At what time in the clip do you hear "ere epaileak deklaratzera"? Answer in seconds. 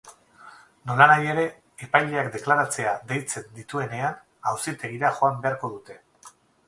1.33-2.93